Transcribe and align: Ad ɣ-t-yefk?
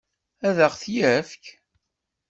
Ad 0.47 0.57
ɣ-t-yefk? 0.71 1.43